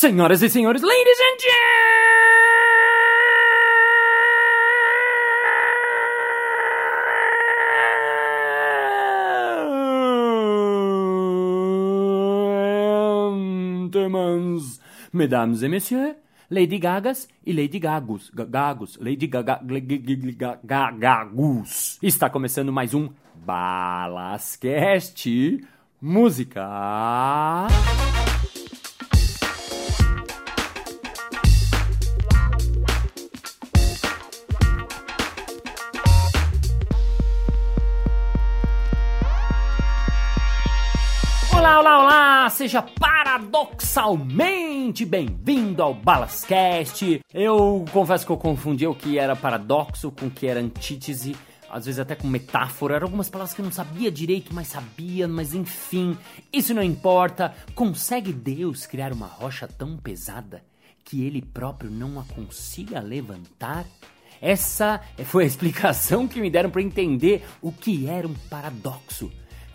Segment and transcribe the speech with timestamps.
[0.00, 1.36] Senhoras e senhores, ladies and
[13.90, 14.58] gentlemen,
[15.12, 16.14] mesdames et messieurs,
[16.50, 21.98] Lady Gagas e Lady Gagos, Ga- Gagos, Lady Gaga, Gl- Gl- Gl- Ga- Ga- Gagus.
[22.02, 23.10] Está começando mais um
[23.44, 25.28] Balascast
[26.00, 27.68] Música.
[42.50, 47.20] Seja paradoxalmente bem-vindo ao Balascast.
[47.32, 51.34] Eu confesso que eu confundi o que era paradoxo com o que era antítese,
[51.70, 52.96] às vezes até com metáfora.
[52.96, 56.18] Eram algumas palavras que eu não sabia direito, mas sabia, mas enfim,
[56.52, 57.54] isso não importa.
[57.74, 60.62] Consegue Deus criar uma rocha tão pesada
[61.04, 63.86] que ele próprio não a consiga levantar?
[64.40, 69.30] Essa foi a explicação que me deram para entender o que era um paradoxo.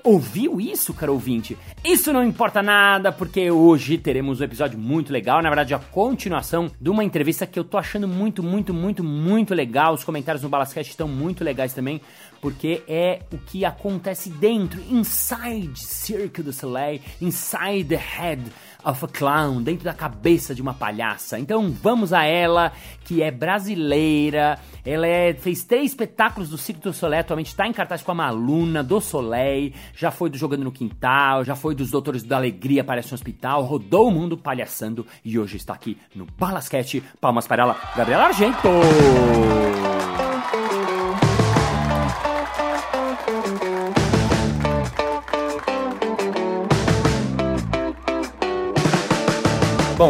[0.05, 1.57] Ouviu isso, caro ouvinte?
[1.83, 5.41] Isso não importa nada, porque hoje teremos um episódio muito legal.
[5.41, 9.55] Na verdade, a continuação de uma entrevista que eu tô achando muito, muito, muito, muito
[9.55, 9.95] legal.
[9.95, 11.99] Os comentários no Balascast estão muito legais também,
[12.39, 18.43] porque é o que acontece dentro, inside Cirque du Soleil, inside the head
[18.85, 21.39] of a clown, dentro da cabeça de uma palhaça.
[21.39, 22.71] Então vamos a ela,
[23.03, 24.59] que é brasileira.
[24.85, 28.15] Ela é- fez três espetáculos do Cirque du Soleil, atualmente está em cartaz com a
[28.15, 32.81] Maluna do Soleil, já foi do Jogando no Quintal, já foi dos Doutores da Alegria,
[32.81, 37.03] aparece no hospital, rodou o mundo palhaçando e hoje está aqui no Balasquete.
[37.19, 38.69] Palmas para ela, Gabriela Argento!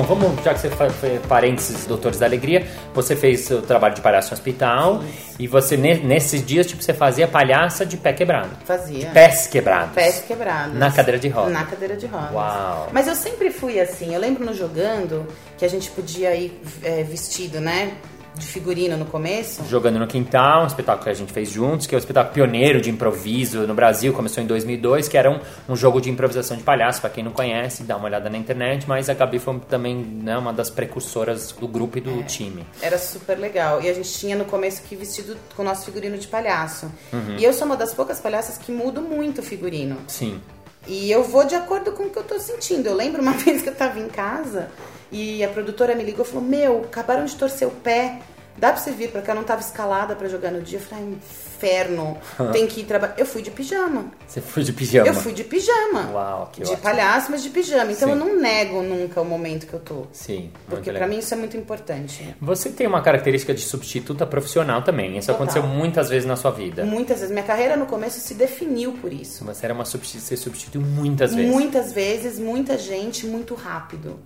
[0.05, 4.29] Vamos, já que você foi parênteses Doutores da Alegria, você fez o trabalho de palhaço
[4.31, 5.03] no hospital
[5.39, 8.49] e você, ne- nesses dias, tipo, você fazia palhaça de pé quebrado.
[8.65, 9.09] Fazia.
[9.09, 9.93] Pés quebrados.
[9.95, 10.75] Pés quebrados.
[10.77, 11.51] Na cadeira de rodas.
[11.53, 12.31] Na cadeira de rodas.
[12.31, 12.89] Uau.
[12.91, 14.13] Mas eu sempre fui assim.
[14.13, 15.27] Eu lembro no jogando
[15.57, 17.93] que a gente podia ir é, vestido, né?
[18.37, 19.63] De figurino no começo.
[19.69, 22.81] Jogando no Quintal, um espetáculo que a gente fez juntos, que é o espetáculo pioneiro
[22.81, 26.63] de improviso no Brasil, começou em 2002, que era um, um jogo de improvisação de
[26.63, 29.95] palhaço, pra quem não conhece, dá uma olhada na internet, mas a Gabi foi também
[29.95, 32.65] né, uma das precursoras do grupo e do time.
[32.81, 33.81] Era super legal.
[33.81, 36.91] E a gente tinha no começo que vestido com o nosso figurino de palhaço.
[37.13, 37.37] Uhum.
[37.37, 39.97] E eu sou uma das poucas palhaças que mudo muito o figurino.
[40.07, 40.41] Sim.
[40.87, 42.87] E eu vou de acordo com o que eu tô sentindo.
[42.87, 44.69] Eu lembro uma vez que eu tava em casa
[45.15, 48.19] e a produtora me ligou e falou: Meu, acabaram de torcer o pé.
[48.57, 50.79] Dá pra você vir, porque eu não tava escalada pra jogar no dia.
[50.79, 52.17] Eu falei, ah, inferno,
[52.53, 53.15] tem que ir trabalhar.
[53.17, 54.11] Eu fui de pijama.
[54.25, 55.07] Você foi de pijama.
[55.07, 56.09] Eu fui de pijama.
[56.13, 56.81] Uau, que De ótimo.
[56.81, 57.91] palhaço, mas de pijama.
[57.91, 58.13] Então Sim.
[58.13, 60.03] eu não nego nunca o momento que eu tô.
[60.13, 62.33] Sim, Porque pra mim isso é muito importante.
[62.41, 65.17] Você tem uma característica de substituta profissional também.
[65.17, 65.35] Isso Total.
[65.35, 66.85] aconteceu muitas vezes na sua vida.
[66.85, 67.31] Muitas vezes.
[67.33, 69.43] Minha carreira no começo se definiu por isso.
[69.43, 70.23] Você era uma substitu...
[70.23, 71.51] você substituiu muitas vezes.
[71.51, 74.17] Muitas vezes, muita gente, muito rápido.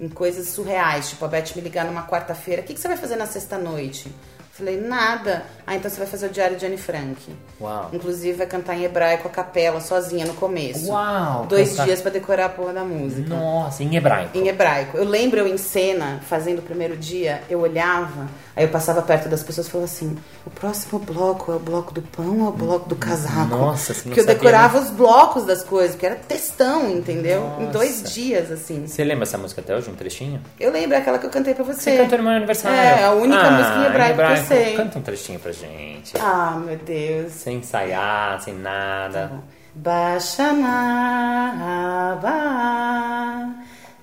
[0.00, 1.10] Em coisas surreais.
[1.10, 2.62] Tipo, a Beth me ligar numa quarta-feira.
[2.62, 4.12] O que, que você vai fazer na sexta-noite?
[4.58, 5.44] Falei, nada.
[5.64, 7.16] Ah, então você vai fazer o Diário de Anne Frank.
[7.60, 7.90] Uau.
[7.92, 10.90] Inclusive, vai cantar em hebraico a capela, sozinha, no começo.
[10.90, 13.28] Uau, Dois cantar- dias pra decorar a porra da música.
[13.28, 14.36] Nossa, em hebraico.
[14.36, 14.96] Em hebraico.
[14.96, 18.26] Eu lembro eu em cena, fazendo o primeiro dia, eu olhava,
[18.56, 21.92] aí eu passava perto das pessoas e falava assim: o próximo bloco é o bloco
[21.94, 23.46] do pão ou é o bloco do casaco?
[23.48, 27.42] Nossa, você não Porque eu decorava os blocos das coisas, porque era textão, entendeu?
[27.58, 27.72] Em Nossa.
[27.78, 28.86] dois dias, assim.
[28.86, 30.40] Você lembra essa música até hoje, um trechinho?
[30.58, 31.78] Eu lembro é aquela que eu cantei pra você.
[31.82, 32.76] Você cantou no meu aniversário.
[32.78, 34.75] É, a única Ah, música em hebraico que eu sei.
[34.75, 36.13] Canta um trechinho pra gente.
[36.19, 37.31] Ah, meu Deus.
[37.33, 39.43] Sem ensaiar, sem nada.
[39.75, 43.43] בשנה הבאה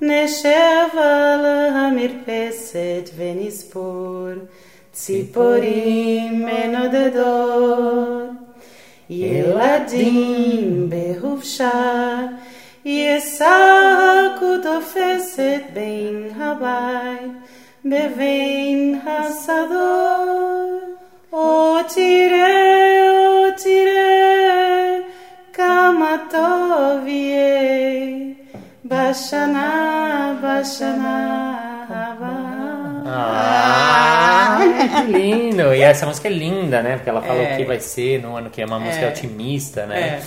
[0.00, 4.28] נשב על המרפסת ונספור
[4.92, 8.30] ציפורים מנודדות
[9.10, 12.20] ילדים בחופשה
[12.84, 17.32] ישחקו תופסת בין הבית
[17.85, 19.77] Bevein Hassador,
[21.31, 22.41] O Tire,
[23.13, 25.05] O Tire,
[25.53, 26.25] Kamatovie,
[28.83, 33.03] Bashana, Bashana, Havana.
[33.05, 34.57] Ah,
[35.05, 35.75] que lindo!
[35.75, 36.95] E essa música é linda, né?
[36.95, 37.55] Porque ela fala o é.
[37.55, 39.09] que vai ser no ano que é uma música é.
[39.09, 39.99] otimista, né?
[39.99, 40.21] É.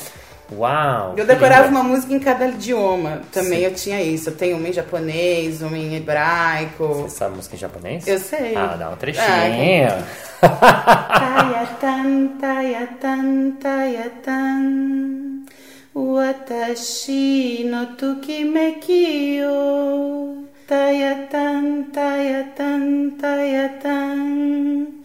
[0.50, 1.15] Uau!
[1.17, 3.21] Eu decorava uma música em cada idioma.
[3.31, 4.31] Também eu tinha isso.
[4.31, 6.87] Eu tenho uma em japonês, uma em hebraico.
[6.87, 8.06] Você sabe música em japonês?
[8.06, 8.56] Eu sei.
[8.56, 9.93] Ah, dá um Ah, trechinho.
[10.41, 15.45] Tayatan, tayatan, tayatan.
[15.95, 24.98] Watashi no tokimeki o tayatan, tayatan, tayatan.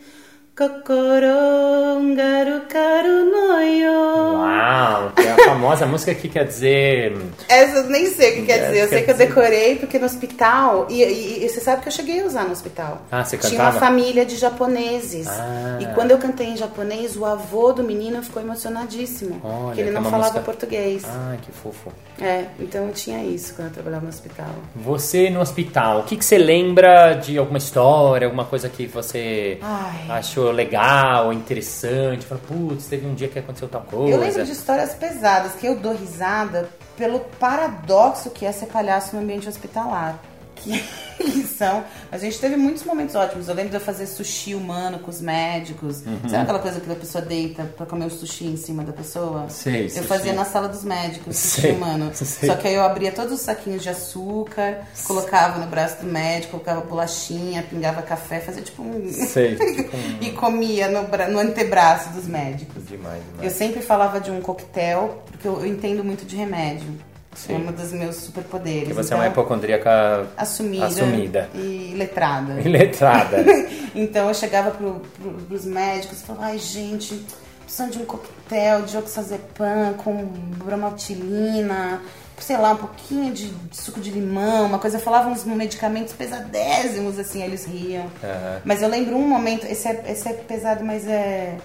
[0.56, 3.92] Kokorongaru karu noyo.
[4.38, 7.18] Uau, que é a famosa música que quer dizer.
[7.50, 8.84] Essa eu nem sei o que quer dizer.
[8.84, 10.86] Eu sei que eu decorei porque no hospital.
[10.92, 13.02] E, e- e você sabe que eu cheguei a usar no hospital.
[13.12, 13.72] Ah, você Tinha cantava?
[13.72, 15.28] uma família de japoneses.
[15.28, 15.80] Ah.
[15.82, 19.42] E quando eu cantei em japonês, o avô do menino ficou emocionadíssimo.
[19.44, 21.04] Olha, porque ele é não falava música- português.
[21.06, 21.92] Ah, que fofo.
[22.22, 24.46] É, então eu tinha isso quando eu trabalhava no hospital.
[24.76, 29.58] Você no hospital, o que, que você lembra de alguma história, alguma coisa que você
[29.64, 30.06] Ai.
[30.10, 32.26] achou legal, interessante?
[32.26, 34.16] Fala, putz, teve um dia que aconteceu tal coisa.
[34.16, 39.16] Eu lembro de histórias pesadas que eu dou risada pelo paradoxo que é ser palhaço
[39.16, 40.20] no ambiente hospitalar.
[40.64, 41.84] Que são.
[42.12, 43.48] A gente teve muitos momentos ótimos.
[43.48, 46.02] Eu lembro de eu fazer sushi humano com os médicos.
[46.06, 46.20] Uhum.
[46.30, 49.48] Sabe aquela coisa que a pessoa deita pra comer o sushi em cima da pessoa?
[49.50, 50.04] Sei, Eu sushi.
[50.08, 52.12] fazia na sala dos médicos, sushi Sei, humano.
[52.16, 52.50] sei.
[52.50, 56.52] Só que aí eu abria todos os saquinhos de açúcar, colocava no braço do médico,
[56.52, 59.12] colocava bolachinha, pingava café, fazia tipo um.
[59.12, 62.86] Sei, tipo um- e comia no, bra- no antebraço dos médicos.
[62.88, 63.54] Demais, Eu demais.
[63.54, 66.88] sempre falava de um coquetel, porque eu, eu entendo muito de remédio.
[67.36, 67.54] Sim.
[67.54, 68.80] É um dos meus superpoderes.
[68.80, 71.50] Porque você então, é uma hipocondríaca assumida, assumida.
[71.54, 72.60] e letrada.
[72.62, 73.38] iletrada.
[73.96, 77.26] então eu chegava pro, pro, pros médicos e falava, ai gente,
[77.64, 80.26] precisando de um coquetel de oxazepam com
[80.58, 82.02] bromotilina,
[82.40, 86.14] sei lá, um pouquinho de, de suco de limão, uma coisa, eu falava uns medicamentos
[86.14, 88.06] pesadésimos, assim, eles riam.
[88.24, 88.62] Aham.
[88.66, 91.58] Mas eu lembro um momento, esse é, esse é pesado, mas é,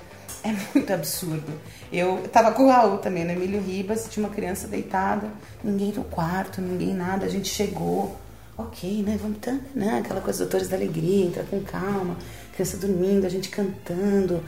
[0.44, 1.52] é muito absurdo.
[1.92, 5.30] Eu tava com o Raul também, no Emílio Ribas, tinha uma criança deitada,
[5.62, 8.16] ninguém no quarto, ninguém nada, a gente chegou,
[8.56, 12.16] ok, né, vamos, tá, né, aquela coisa, doutores da alegria, entra com calma,
[12.54, 14.42] criança dormindo, a gente cantando,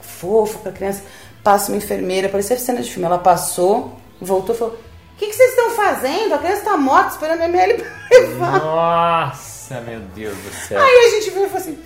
[0.00, 1.02] fofo pra criança,
[1.42, 5.34] passa uma enfermeira, parecia cena de filme, ela passou, voltou e falou, o que, que
[5.34, 6.32] vocês estão fazendo?
[6.32, 8.60] A criança tá morta esperando a ML pra levar.
[8.60, 10.80] Nossa, meu Deus do céu.
[10.80, 11.78] Aí a gente viu e falou assim: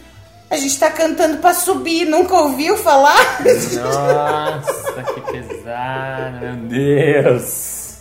[0.52, 3.16] a gente tá cantando pra subir, nunca ouviu falar?
[3.42, 7.96] Nossa, que pesado, meu Deus.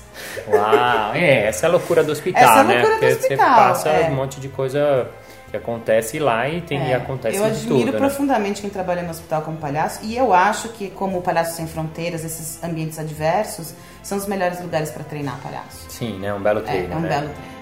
[0.48, 2.74] Uau, é, essa é a loucura do hospital, Essa é a né?
[2.75, 4.09] loucura do Porque hospital, você passa é.
[4.09, 5.07] um monte de coisa
[5.50, 7.98] que acontece lá e tem e É, acontece eu de admiro tudo, né?
[8.00, 11.68] profundamente quem trabalha no hospital como palhaço e eu acho que, como o Palhaço Sem
[11.68, 15.86] Fronteiras, esses ambientes adversos são os melhores lugares pra treinar palhaço.
[15.89, 16.33] Sim, né?
[16.33, 17.09] Um belo É, treino, é um né?
[17.09, 17.60] belo treino.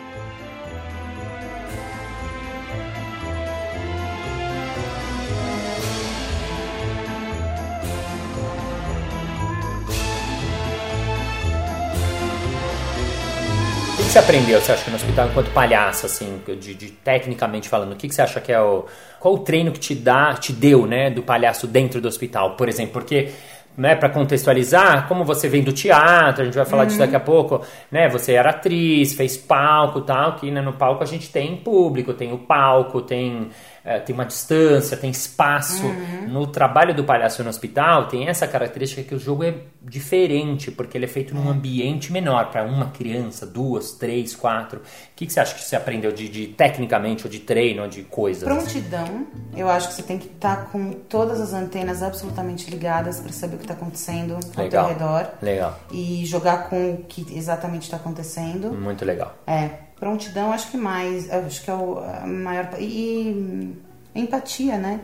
[14.10, 17.92] Que você aprendeu, você acha, que no hospital enquanto palhaço, assim, de, de tecnicamente falando?
[17.92, 18.86] O que, que você acha que é o.
[19.20, 22.68] Qual o treino que te dá, te deu, né, do palhaço dentro do hospital, por
[22.68, 22.94] exemplo?
[22.94, 23.30] Porque.
[23.78, 27.20] Né, para contextualizar, como você vem do teatro, a gente vai falar disso daqui a
[27.20, 28.10] pouco, né?
[28.10, 32.34] Você era atriz, fez palco, tal, que né, no palco a gente tem público, tem
[32.34, 33.48] o palco, tem
[33.90, 35.84] eh, tem uma distância, tem espaço.
[36.28, 40.96] No trabalho do palhaço no hospital tem essa característica que o jogo é diferente, porque
[40.96, 44.80] ele é feito num ambiente menor, para uma criança, duas, três, quatro.
[44.80, 44.84] O
[45.16, 48.04] que, que você acha que você aprendeu de, de tecnicamente, ou de treino, ou de
[48.04, 48.44] coisas?
[48.44, 49.26] Prontidão,
[49.58, 53.56] eu acho que você tem que estar com todas as antenas absolutamente ligadas pra saber
[53.56, 54.86] o que tá acontecendo ao Legal.
[54.86, 58.72] teu redor Legal, e jogar com o que exatamente está acontecendo.
[58.72, 59.36] muito legal.
[59.48, 63.76] É, prontidão acho que mais, acho que é o a maior e,
[64.16, 65.02] empatia, né?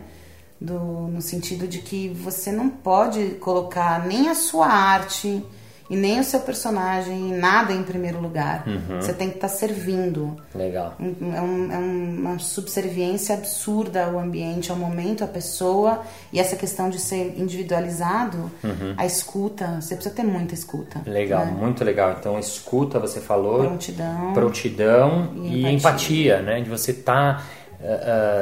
[0.60, 5.44] Do, no sentido de que você não pode colocar nem a sua arte
[5.90, 8.64] e nem o seu personagem, nada em primeiro lugar.
[9.00, 10.36] Você tem que estar servindo.
[10.54, 10.96] Legal.
[11.00, 16.02] É, um- é uma subserviência absurda ao ambiente, ao momento, à pessoa.
[16.34, 18.52] E essa questão de ser individualizado,
[18.98, 21.02] a escuta, você precisa ter muita escuta.
[21.06, 21.52] Legal, né?
[21.52, 22.16] muito legal.
[22.20, 23.60] Então, escuta, você falou.
[23.66, 24.34] Prontidão.
[24.34, 26.62] prontidão E e, empatia, né?
[26.62, 27.46] De você estar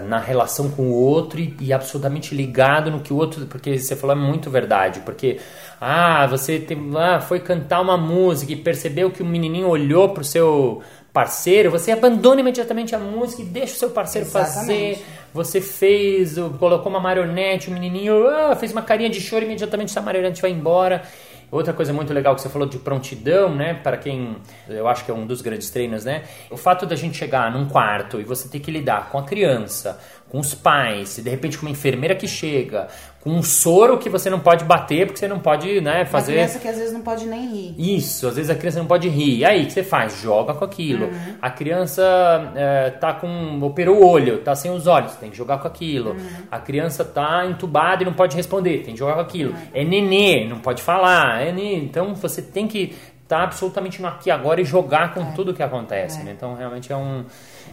[0.07, 3.45] na relação com o outro e, e absolutamente ligado no que o outro.
[3.47, 5.01] Porque você falou é muito verdade.
[5.01, 5.39] Porque,
[5.85, 10.23] ah, você tem, ah, foi cantar uma música e percebeu que o menininho olhou pro
[10.23, 14.95] seu parceiro, você abandona imediatamente a música e deixa o seu parceiro Exatamente.
[14.95, 15.05] fazer.
[15.33, 19.89] Você fez, colocou uma marionete, o menininho ah, fez uma carinha de choro e imediatamente
[19.89, 21.03] essa marionete vai embora.
[21.51, 23.75] Outra coisa muito legal que você falou de prontidão, né?
[23.75, 24.37] Para quem
[24.67, 26.23] eu acho que é um dos grandes treinos, né?
[26.49, 29.99] O fato da gente chegar num quarto e você ter que lidar com a criança,
[30.33, 32.87] com os pais, de repente com uma enfermeira que chega,
[33.21, 36.33] com um soro que você não pode bater porque você não pode, né, Uma fazer
[36.33, 37.75] criança que às vezes não pode nem rir.
[37.77, 39.37] isso, às vezes a criança não pode rir.
[39.37, 40.19] E aí, o que você faz?
[40.19, 41.05] Joga com aquilo.
[41.05, 41.35] Uhum.
[41.39, 43.61] A criança é, tá com.
[43.61, 46.13] operou o olho, tá sem os olhos, tem que jogar com aquilo.
[46.13, 46.29] Uhum.
[46.49, 49.53] A criança tá entubada e não pode responder, tem que jogar com aquilo.
[49.71, 51.43] É nenê, não pode falar.
[51.43, 51.75] É nenê.
[51.75, 55.31] Então você tem que estar tá absolutamente no aqui agora e jogar com é.
[55.31, 56.23] tudo que acontece, é.
[56.23, 56.31] né?
[56.31, 57.25] Então realmente é um,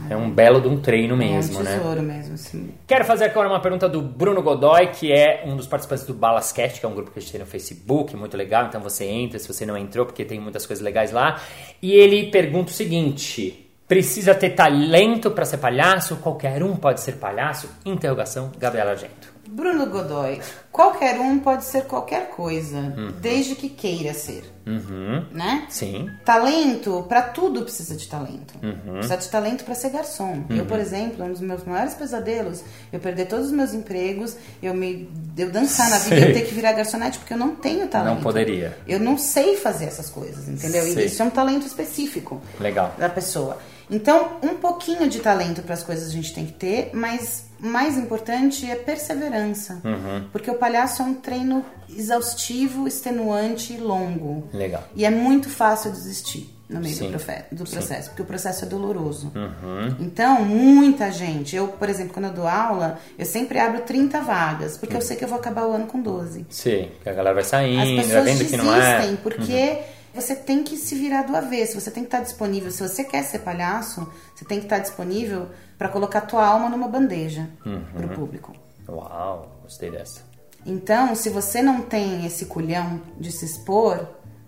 [0.08, 1.76] é um belo de um treino mesmo, é um né?
[1.76, 2.14] tesouro né?
[2.14, 2.74] mesmo, sim.
[2.86, 6.80] Quero fazer agora uma pergunta do Bruno Godoy, que é um dos participantes do Balascast,
[6.80, 9.38] que é um grupo que a gente tem no Facebook, muito legal, então você entra
[9.38, 11.40] se você não entrou, porque tem muitas coisas legais lá.
[11.82, 16.14] E ele pergunta o seguinte: Precisa ter talento para ser palhaço?
[16.18, 17.68] Qualquer um pode ser palhaço?
[17.84, 19.39] Interrogação, Gabriela Argento.
[19.50, 20.40] Bruno Godoy,
[20.70, 23.12] qualquer um pode ser qualquer coisa, uhum.
[23.20, 24.44] desde que queira ser.
[24.64, 25.26] Uhum.
[25.32, 25.66] Né?
[25.68, 26.08] Sim.
[26.24, 28.54] Talento, para tudo precisa de talento.
[28.62, 28.94] Uhum.
[28.94, 30.44] Precisa de talento para ser garçom.
[30.48, 34.72] Eu, por exemplo, um dos meus maiores pesadelos, eu perder todos os meus empregos, eu
[34.72, 38.14] me eu dançar na vida e ter que virar garçonete porque eu não tenho talento.
[38.14, 38.78] Não poderia.
[38.86, 40.86] Eu não sei fazer essas coisas, entendeu?
[40.86, 42.40] E isso é um talento específico.
[42.60, 42.94] Legal.
[42.96, 43.58] Da pessoa.
[43.90, 47.96] Então, um pouquinho de talento para as coisas a gente tem que ter, mas mais
[47.96, 49.80] importante é perseverança.
[49.84, 50.24] Uhum.
[50.32, 54.48] Porque o palhaço é um treino exaustivo, extenuante e longo.
[54.52, 54.82] Legal.
[54.94, 57.06] E é muito fácil desistir no meio do,
[57.56, 58.08] do, processo, Sim.
[58.10, 59.32] porque o processo é doloroso.
[59.34, 59.96] Uhum.
[59.98, 64.76] Então, muita gente, eu, por exemplo, quando eu dou aula, eu sempre abro 30 vagas,
[64.76, 65.00] porque uhum.
[65.00, 66.46] eu sei que eu vou acabar o ano com 12.
[66.48, 69.16] Sim, a galera vai saindo, As pessoas vendo desistem, que não é.
[69.16, 72.70] porque uhum você tem que se virar do avesso, você tem que estar disponível.
[72.70, 75.48] Se você quer ser palhaço, você tem que estar disponível
[75.78, 77.84] para colocar tua alma numa bandeja uhum.
[77.94, 78.52] para o público.
[78.88, 80.22] Uau, gostei dessa.
[80.66, 84.06] Então, se você não tem esse culhão de se expor,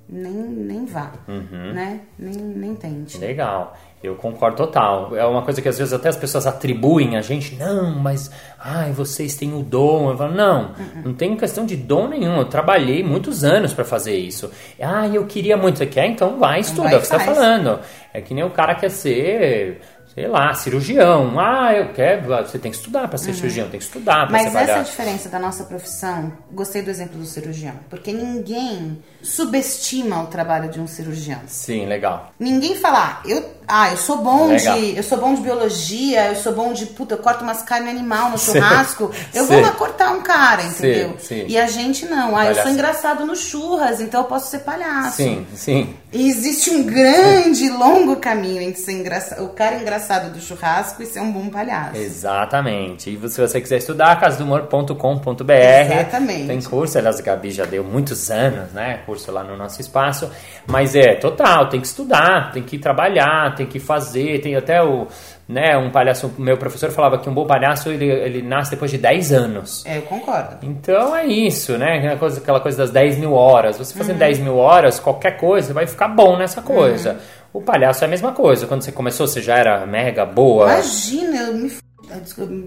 [0.08, 1.72] nem, nem vá, uhum.
[1.72, 2.00] né?
[2.18, 3.18] Nem, nem tente.
[3.18, 3.76] Legal.
[4.02, 5.16] Eu concordo total.
[5.16, 8.90] É uma coisa que às vezes até as pessoas atribuem a gente, não, mas ai,
[8.90, 10.10] vocês têm o dom.
[10.10, 11.02] Eu falo, não, uhum.
[11.04, 12.36] não tem questão de dom nenhum.
[12.36, 14.50] Eu trabalhei muitos anos para fazer isso.
[14.80, 15.78] Ah, eu queria muito.
[15.78, 16.06] Você quer?
[16.06, 17.78] Então vai, estuda, é o que você está falando.
[18.12, 19.80] É que nem o cara quer ser
[20.14, 21.38] sei lá, cirurgião.
[21.38, 22.28] Ah, eu quero.
[22.28, 23.36] Você tem que estudar para ser uhum.
[23.36, 24.70] cirurgião, tem que estudar para Mas ser palhaço.
[24.70, 26.32] essa é a diferença da nossa profissão.
[26.50, 31.40] Gostei do exemplo do cirurgião, porque ninguém subestima o trabalho de um cirurgião.
[31.46, 32.32] Sim, legal.
[32.38, 34.78] Ninguém fala, ah, eu, ah, eu sou bom legal.
[34.78, 37.90] de, eu sou bom de biologia, eu sou bom de, puta, eu corto umas carnes
[37.90, 39.10] animal no churrasco.
[39.12, 39.38] Sim.
[39.38, 41.16] Eu vou lá cortar um cara, entendeu?
[41.18, 41.44] Sim, sim.
[41.48, 42.36] E a gente não.
[42.36, 45.16] Ah, eu sou engraçado no churras, então eu posso ser palhaço.
[45.16, 45.94] Sim, sim.
[46.12, 51.06] E existe um grande, longo caminho entre ser engraçado, o cara engraçado do churrasco e
[51.06, 51.96] ser um bom palhaço.
[51.96, 53.08] Exatamente.
[53.08, 55.52] E se você quiser estudar, casadumor.com.br.
[55.52, 56.46] Exatamente.
[56.46, 59.00] Tem curso, aliás, a Gabi já deu muitos anos, né?
[59.06, 60.30] Curso lá no nosso espaço.
[60.66, 65.06] Mas é total, tem que estudar, tem que trabalhar, tem que fazer, tem até o
[65.48, 65.76] né?
[65.76, 69.32] Um palhaço, meu professor falava que um bom palhaço ele, ele nasce depois de 10
[69.32, 69.84] anos.
[69.84, 70.56] É, eu concordo.
[70.62, 71.98] Então é isso, né?
[71.98, 73.76] Aquela coisa, aquela coisa das 10 mil horas.
[73.76, 74.20] Você fazendo uhum.
[74.20, 77.12] 10 mil horas, qualquer coisa vai ficar bom nessa coisa.
[77.12, 77.60] Uhum.
[77.60, 78.66] O palhaço é a mesma coisa.
[78.66, 80.72] Quando você começou, você já era mega boa.
[80.72, 81.70] Imagina, eu me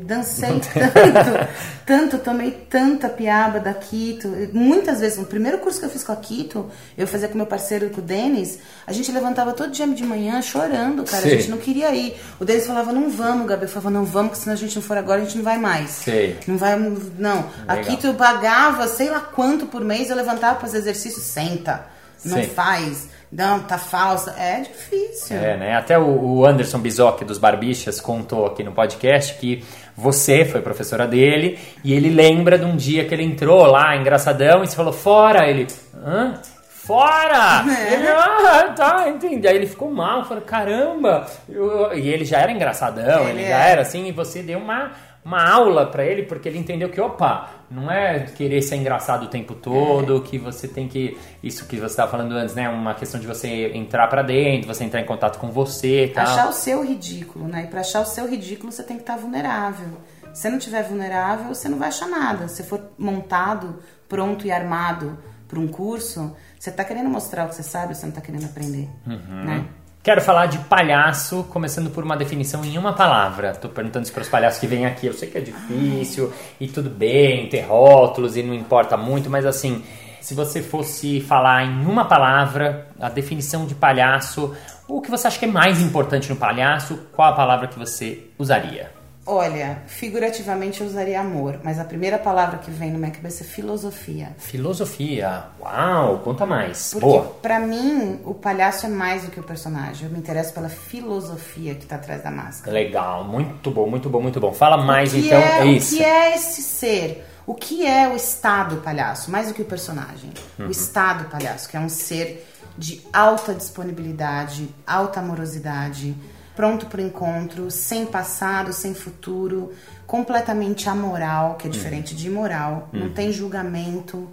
[0.04, 1.48] dancei tanto,
[1.86, 4.28] tanto, tomei tanta piaba da Quito.
[4.54, 7.46] Muitas vezes, no primeiro curso que eu fiz com a Quito, eu fazia com meu
[7.46, 11.24] parceiro, com o Denis, a gente levantava todo dia de manhã chorando, cara.
[11.24, 11.28] Sim.
[11.28, 12.20] A gente não queria ir.
[12.40, 13.64] O Denis falava, não vamos, Gabi.
[13.64, 15.58] Eu falava, não vamos, porque se a gente não for agora, a gente não vai
[15.58, 15.90] mais.
[15.92, 16.36] Sim.
[16.48, 17.36] Não vai, não.
[17.36, 17.52] Legal.
[17.68, 21.86] A Quito eu pagava sei lá quanto por mês, eu levantava para fazer exercício, senta.
[22.24, 22.50] Não Sim.
[22.50, 24.34] faz não, tá falsa.
[24.40, 25.36] É difícil.
[25.36, 25.76] É, né?
[25.76, 29.62] Até o Anderson Bizoc dos Barbichas contou aqui no podcast que
[29.94, 34.64] você foi professora dele e ele lembra de um dia que ele entrou lá, engraçadão,
[34.64, 35.50] e você falou, fora!
[35.50, 36.40] Ele, hã?
[36.70, 37.66] Fora!
[37.68, 37.94] É.
[37.94, 39.46] Ele, ah, tá, entendi.
[39.46, 41.28] Aí ele ficou mal, falou, caramba!
[41.50, 43.72] Eu, e ele já era engraçadão, ele, ele já é.
[43.72, 44.92] era assim, e você deu uma
[45.26, 49.28] uma aula para ele, porque ele entendeu que, opa, não é querer ser engraçado o
[49.28, 50.20] tempo todo, é.
[50.22, 51.18] que você tem que.
[51.42, 52.70] Isso que você estava falando antes, né?
[52.70, 56.12] Uma questão de você entrar para dentro, você entrar em contato com você.
[56.14, 56.26] Tal.
[56.26, 57.64] Achar o seu ridículo, né?
[57.64, 59.98] E para achar o seu ridículo, você tem que estar tá vulnerável.
[60.32, 62.48] Se você não estiver vulnerável, você não vai achar nada.
[62.48, 65.18] Se for montado, pronto e armado
[65.48, 68.46] para um curso, você está querendo mostrar o que você sabe, você não está querendo
[68.46, 69.44] aprender, uhum.
[69.44, 69.66] né?
[70.06, 73.56] Quero falar de palhaço, começando por uma definição em uma palavra.
[73.56, 75.08] Tô perguntando isso para os palhaços que vêm aqui.
[75.08, 79.48] Eu sei que é difícil e tudo bem, ter rótulos e não importa muito, mas
[79.48, 79.84] assim,
[80.22, 84.56] se você fosse falar em uma palavra a definição de palhaço,
[84.88, 88.26] o que você acha que é mais importante no palhaço, qual a palavra que você
[88.38, 88.95] usaria?
[89.28, 93.48] Olha, figurativamente eu usaria amor, mas a primeira palavra que vem no minha cabeça é
[93.48, 94.36] filosofia.
[94.38, 96.92] Filosofia, uau, conta mais.
[96.92, 97.24] Porque Boa.
[97.42, 100.06] pra mim o palhaço é mais do que o personagem.
[100.06, 102.72] Eu me interesso pela filosofia que tá atrás da máscara.
[102.72, 104.54] Legal, muito bom, muito bom, muito bom.
[104.54, 105.96] Fala mais então, é, é isso.
[105.96, 107.26] O que é esse ser?
[107.48, 109.32] O que é o estado palhaço?
[109.32, 110.32] Mais do que o personagem.
[110.60, 110.68] Uhum.
[110.68, 116.16] O estado palhaço, que é um ser de alta disponibilidade, alta amorosidade
[116.56, 119.72] pronto para o encontro, sem passado, sem futuro,
[120.08, 124.30] completamente amoral, que é diferente de imoral, não tem julgamento,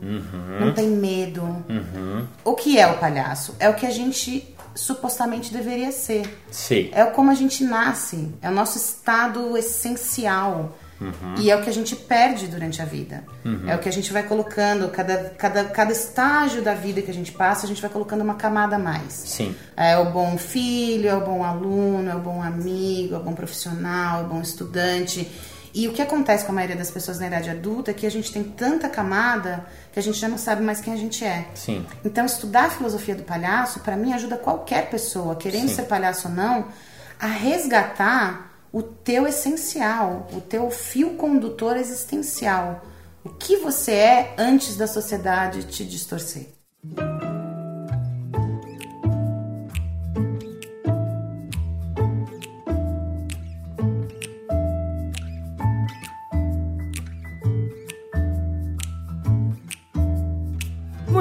[0.61, 1.43] não tem medo.
[2.45, 3.57] O que é o palhaço?
[3.59, 6.43] É o que a gente supostamente deveria ser.
[6.51, 6.91] Sim.
[6.93, 10.77] É como a gente nasce, é o nosso estado essencial.
[11.39, 13.25] E é o que a gente perde durante a vida.
[13.67, 17.15] É o que a gente vai colocando, cada, cada, cada estágio da vida que a
[17.15, 19.13] gente passa, a gente vai colocando uma camada a mais.
[19.13, 19.55] Sim.
[19.77, 23.35] É o bom filho, é o bom aluno, é o bom amigo, é o bom
[23.35, 25.31] profissional, é o bom estudante.
[25.75, 28.11] E o que acontece com a maioria das pessoas na idade adulta é que a
[28.11, 31.47] gente tem tanta camada que a gente já não sabe mais quem a gente é.
[31.55, 31.87] Sim.
[32.05, 35.77] Então, estudar a filosofia do palhaço, para mim, ajuda qualquer pessoa, querendo Sim.
[35.77, 36.67] ser palhaço ou não,
[37.19, 42.83] a resgatar o teu essencial, o teu fio condutor existencial.
[43.23, 46.62] O que você é antes da sociedade te distorcer.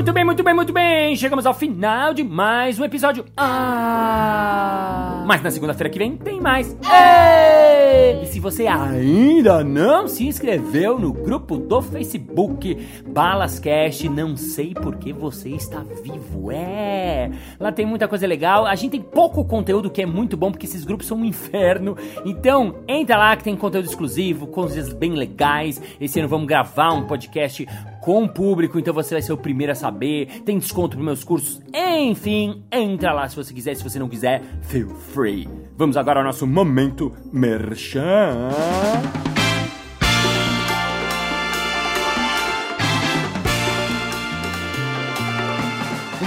[0.01, 1.15] Muito bem, muito bem, muito bem.
[1.15, 3.24] Chegamos ao final de mais um episódio.
[3.38, 5.24] Ah!
[5.27, 6.75] Mas na segunda-feira que vem tem mais.
[6.91, 8.24] Ei!
[8.24, 14.96] E se você ainda não se inscreveu no grupo do Facebook Balascast, não sei por
[14.96, 16.51] que você está vivo.
[16.51, 17.29] É!
[17.60, 18.65] Lá tem muita coisa legal.
[18.65, 21.96] A gente tem pouco conteúdo que é muito bom porque esses grupos são um inferno.
[22.25, 25.79] Então, entra lá que tem conteúdo exclusivo, coisas bem legais.
[26.01, 27.67] Esse ano vamos gravar um podcast
[28.01, 30.41] com o público, então você vai ser o primeiro a saber.
[30.43, 31.62] Tem desconto para meus cursos.
[31.74, 33.75] Enfim, entra lá se você quiser.
[33.75, 35.48] Se você não quiser, feel free.
[35.77, 38.50] Vamos agora ao nosso momento merchan.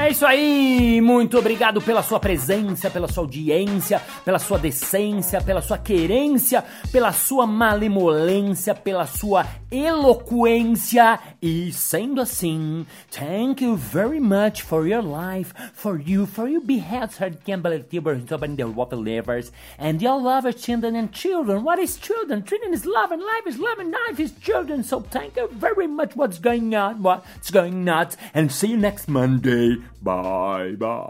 [0.05, 1.01] é isso aí!
[1.01, 7.11] Muito obrigado pela sua presença, pela sua audiência, pela sua decência, pela sua querência, pela
[7.11, 11.19] sua malemolência, pela sua eloquência.
[11.41, 17.17] E sendo assim, thank you very much for your life, for you, for you beheads
[17.19, 21.63] her Campbell Tibber, and the water livers, and your lovers, children and children.
[21.63, 22.43] What is children?
[22.43, 24.83] Children is love, and life is love, and life is children.
[24.83, 26.15] So thank you very much.
[26.15, 27.01] What's going on?
[27.01, 28.17] What's going nuts?
[28.35, 29.77] And see you next Monday.
[30.05, 31.09] Bye bye.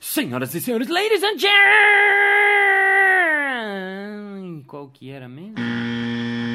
[0.00, 1.38] Senhoras e senhores, ladies and
[4.34, 5.54] gentlemen, qual que era mesmo?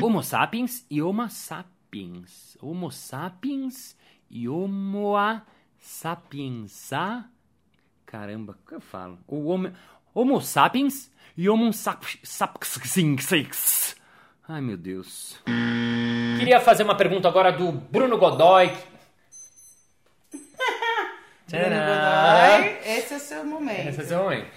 [0.04, 2.58] Homo sapiens e Homo sapiens.
[2.62, 3.96] Homo sapiens
[4.30, 5.16] e Homo
[5.78, 7.24] sapiensa.
[8.06, 9.18] Caramba, o que eu falo?
[9.26, 9.72] O homo,
[10.14, 12.20] homo sapiens e Homo sapiens.
[14.52, 15.38] Ai, meu Deus.
[16.40, 18.66] Queria fazer uma pergunta agora do Bruno Godoy.
[21.48, 23.90] Bruno Godoy, esse é o seu momento.
[23.90, 24.48] Esse é o seu momento.